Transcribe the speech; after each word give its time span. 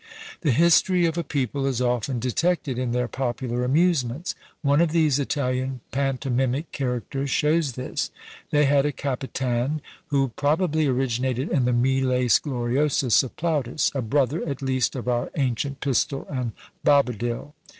The 0.41 0.49
history 0.49 1.05
of 1.05 1.15
a 1.15 1.23
people 1.23 1.67
is 1.67 1.79
often 1.79 2.17
detected 2.17 2.79
in 2.79 2.91
their 2.91 3.07
popular 3.07 3.63
amusements; 3.63 4.33
one 4.63 4.81
of 4.81 4.93
these 4.93 5.19
Italian 5.19 5.81
pantomimic 5.91 6.71
characters 6.71 7.29
shows 7.29 7.73
this. 7.73 8.09
They 8.49 8.65
had 8.65 8.83
a 8.83 8.91
Capitan, 8.91 9.79
who 10.07 10.29
probably 10.29 10.87
originated 10.87 11.51
in 11.51 11.65
the 11.65 11.71
Miles 12.01 12.39
gloriosus 12.39 13.21
of 13.21 13.35
Plautus; 13.35 13.91
a 13.93 14.01
brother, 14.01 14.43
at 14.49 14.63
least, 14.63 14.95
of 14.95 15.07
our 15.07 15.29
Ancient 15.35 15.81
Pistol 15.81 16.25
and 16.31 16.53
Bobadil. 16.83 17.53